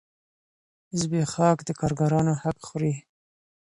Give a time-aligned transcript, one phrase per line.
[0.99, 2.93] زبېښاک د کارګرانو حق خوري.